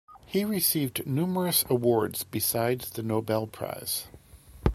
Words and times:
He 0.25 0.43
received 0.45 1.05
numerous 1.05 1.63
awards 1.69 2.23
besides 2.23 2.89
the 2.89 3.03
Nobel 3.03 3.45
Prize. 3.45 4.07